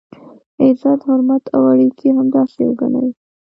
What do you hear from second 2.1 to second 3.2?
همداسې وګڼئ.